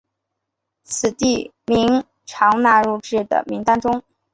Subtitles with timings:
[0.83, 4.01] 此地名经常纳入至的名单中。